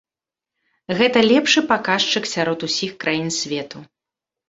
[1.01, 3.89] Гэта лепшы паказчык сярод усіх краін свету.